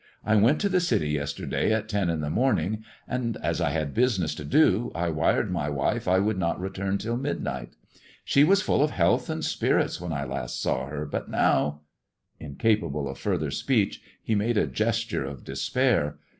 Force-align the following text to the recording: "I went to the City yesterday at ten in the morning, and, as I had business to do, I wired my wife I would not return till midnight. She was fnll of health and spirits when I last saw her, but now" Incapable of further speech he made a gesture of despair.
"I 0.25 0.35
went 0.35 0.59
to 0.61 0.67
the 0.67 0.79
City 0.79 1.09
yesterday 1.09 1.71
at 1.71 1.87
ten 1.87 2.09
in 2.09 2.21
the 2.21 2.31
morning, 2.31 2.83
and, 3.07 3.37
as 3.43 3.61
I 3.61 3.69
had 3.69 3.93
business 3.93 4.33
to 4.33 4.43
do, 4.43 4.91
I 4.95 5.09
wired 5.09 5.51
my 5.51 5.69
wife 5.69 6.07
I 6.07 6.17
would 6.17 6.39
not 6.39 6.59
return 6.59 6.97
till 6.97 7.17
midnight. 7.17 7.73
She 8.25 8.43
was 8.43 8.63
fnll 8.63 8.81
of 8.81 8.89
health 8.89 9.29
and 9.29 9.45
spirits 9.45 10.01
when 10.01 10.11
I 10.11 10.23
last 10.23 10.59
saw 10.59 10.87
her, 10.87 11.05
but 11.05 11.29
now" 11.29 11.81
Incapable 12.47 13.07
of 13.07 13.19
further 13.19 13.51
speech 13.51 14.01
he 14.23 14.33
made 14.33 14.57
a 14.57 14.65
gesture 14.65 15.23
of 15.23 15.43
despair. 15.43 16.17